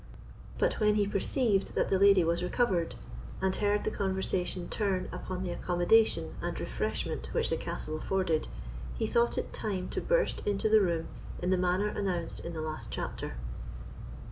But 0.57 0.79
when 0.79 0.95
he 0.95 1.05
perceived 1.05 1.75
that 1.75 1.89
the 1.89 1.99
lady 1.99 2.23
was 2.23 2.41
recovered, 2.41 2.95
and 3.39 3.55
heard 3.55 3.83
the 3.83 3.91
conversation 3.91 4.67
turn 4.67 5.07
upon 5.11 5.43
the 5.43 5.51
accommodation 5.51 6.33
and 6.41 6.59
refreshment 6.59 7.29
which 7.33 7.51
the 7.51 7.55
castle 7.55 7.97
afforded, 7.97 8.47
he 8.97 9.05
thought 9.05 9.37
it 9.37 9.53
time 9.53 9.89
to 9.89 10.01
burst 10.01 10.39
into 10.47 10.69
the 10.69 10.81
room 10.81 11.09
in 11.39 11.51
the 11.51 11.55
manner 11.59 11.89
announced 11.89 12.39
in 12.39 12.53
the 12.53 12.61
last 12.61 12.89
chapter. 12.89 13.35